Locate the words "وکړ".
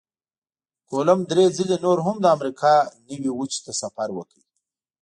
4.13-4.39